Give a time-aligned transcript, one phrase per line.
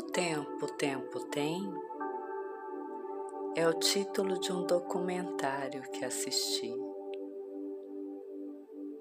[0.00, 1.60] tempo o tempo tem?
[3.56, 6.72] É o título de um documentário que assisti.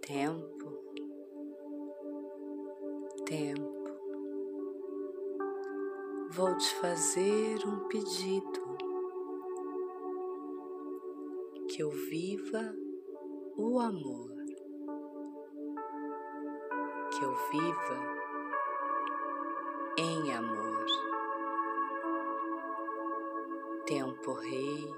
[0.02, 0.72] Tempo,
[3.28, 3.92] tempo.
[6.32, 8.78] Vou te fazer um pedido.
[11.70, 12.76] Que eu viva
[13.56, 14.34] o amor.
[17.12, 18.25] Que eu viva
[19.98, 20.86] em amor.
[23.86, 24.94] Tempo Rei,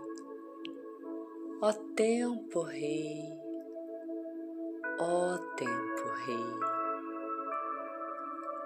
[1.61, 3.21] ó Tempo Rei,
[4.99, 6.59] ó Tempo Rei,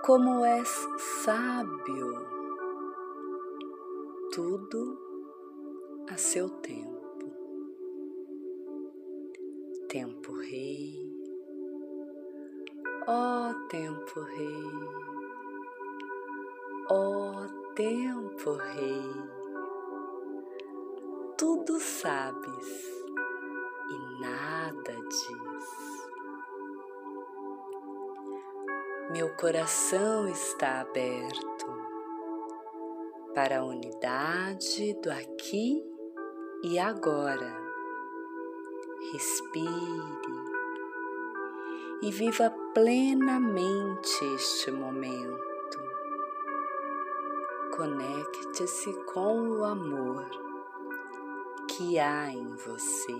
[0.05, 2.13] como és sábio,
[4.31, 4.98] tudo
[6.09, 7.02] a seu tempo.
[9.89, 10.95] Tempo Rei,
[13.08, 15.20] ó Tempo Rei
[16.94, 19.14] Ó oh, tempo, Rei,
[21.38, 22.67] tudo sabes
[23.89, 26.09] e nada diz.
[29.09, 31.66] Meu coração está aberto
[33.33, 35.81] para a unidade do aqui
[36.61, 37.58] e agora.
[39.14, 39.61] Respire
[42.02, 45.50] e viva plenamente este momento
[47.81, 50.29] conecte-se com o amor
[51.67, 53.17] que há em você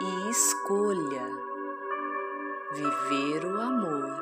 [0.00, 1.26] e escolha
[2.74, 4.20] viver o amor,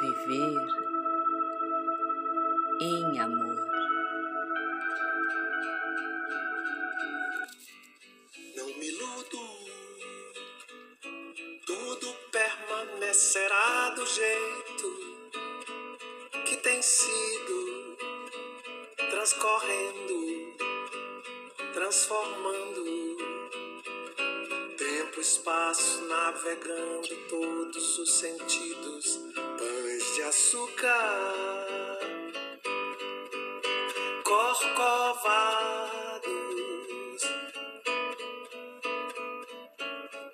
[0.00, 0.68] viver
[2.82, 3.66] em amor.
[8.54, 8.92] Não me
[11.66, 14.65] tudo permanecerá do jeito
[16.86, 17.96] sido
[19.10, 20.54] transcorrendo,
[21.74, 22.84] transformando
[24.78, 29.18] tempo, espaço, navegando todos os sentidos,
[29.58, 31.98] pães de açúcar,
[34.22, 35.62] corcovados,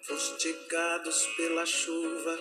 [0.06, 2.38] fustigados pela chuva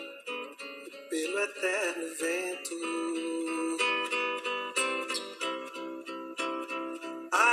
[1.09, 3.30] pelo eterno vento.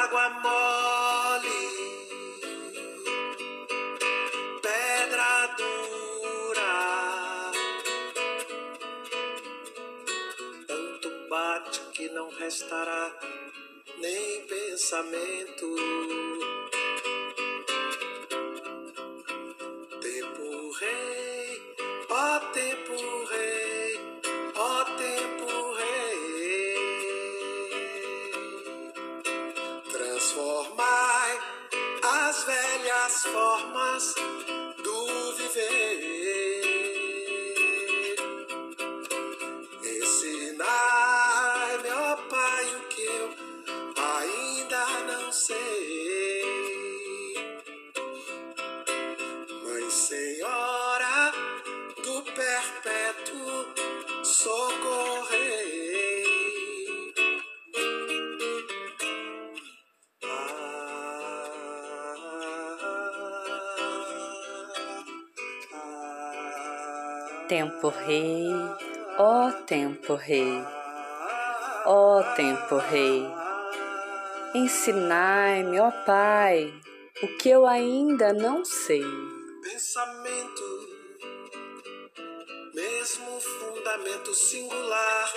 [0.08, 1.69] Água mole,
[4.62, 6.72] pedra dura.
[10.66, 13.12] Tanto bate que não restará
[13.98, 15.76] nem pensamento.
[33.25, 34.15] Formas
[67.48, 68.47] Tempo Rei,
[69.16, 70.62] ó Tempo Rei,
[71.86, 73.26] ó Tempo Rei,
[74.54, 76.70] ensinai-me, ó Pai,
[77.22, 79.03] o que eu ainda não sei.
[79.62, 80.88] Pensamento,
[82.75, 85.32] mesmo fundamento singular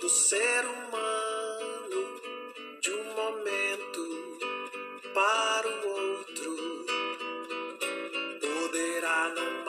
[0.00, 2.20] do ser humano,
[2.80, 4.38] de um momento
[5.12, 5.95] para o outro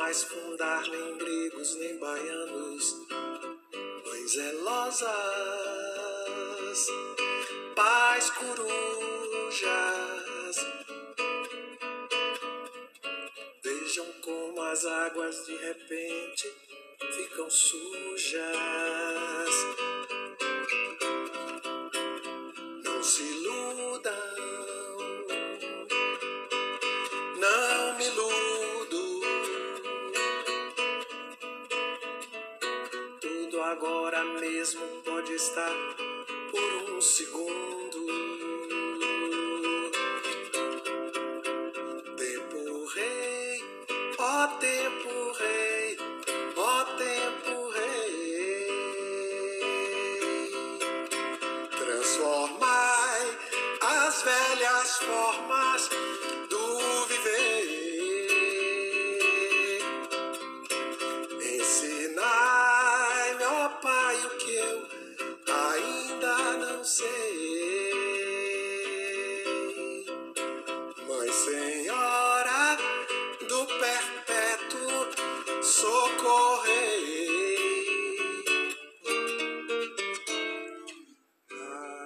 [0.07, 2.95] mais fundar nem gregos nem baianos,
[4.06, 5.09] mães zelosas,
[7.75, 8.65] pais corujas.
[13.62, 16.53] Vejam como as águas de repente
[17.12, 18.48] ficam sujas.
[34.39, 35.75] mesmo pode estar
[36.51, 38.06] por um segundo.
[42.18, 43.63] Tempo rei,
[44.18, 45.97] ó tempo rei,
[46.56, 48.68] ó tempo rei.
[51.79, 53.38] Transformai
[53.81, 55.66] as velhas formas.
[66.77, 67.91] Não sei.
[71.07, 72.77] Mãe Senhora
[73.50, 77.18] do Perpétuo Socorrei.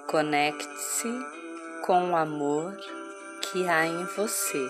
[0.06, 1.12] Conecte-se
[1.84, 2.74] com o amor
[3.42, 4.66] que há em você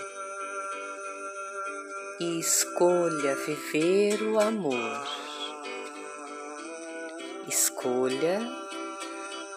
[2.18, 5.06] e escolha viver o amor.
[7.46, 8.61] Escolha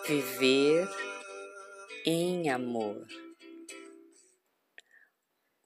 [0.07, 0.87] viver
[2.05, 3.07] em amor.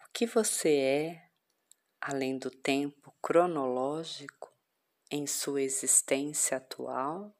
[0.03, 1.29] O que você é,
[2.01, 4.51] além do tempo cronológico
[5.11, 7.35] em sua existência atual?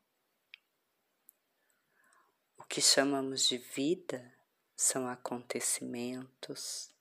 [2.70, 4.32] que chamamos de vida
[4.76, 6.94] são acontecimentos,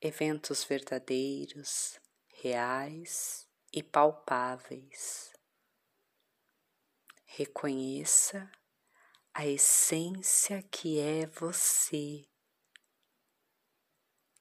[0.00, 2.00] eventos verdadeiros,
[2.42, 5.32] reais e palpáveis.
[7.24, 8.50] Reconheça
[9.34, 12.28] a essência que é você.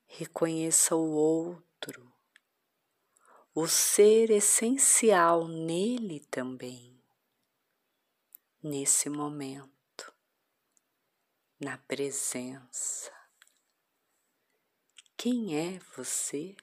[0.06, 2.14] Reconheça o outro,
[3.56, 7.02] o ser essencial nele também,
[8.62, 9.72] nesse momento
[11.58, 13.14] na presença.
[15.16, 16.58] Quem é você?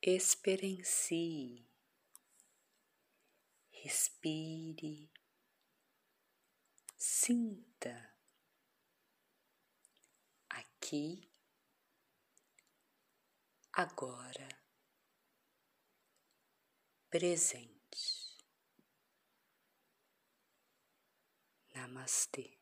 [0.00, 1.68] Experiencie,
[3.70, 5.10] respire,
[7.02, 8.14] sinta
[10.48, 11.28] aqui,
[13.72, 14.46] agora,
[17.10, 18.38] presente.
[21.74, 22.61] Namastê.